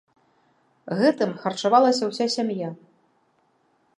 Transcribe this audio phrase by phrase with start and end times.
[1.01, 2.69] Гэтым харчавалася ўся сям'я.